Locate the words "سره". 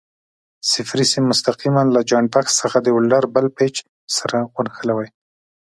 4.17-4.37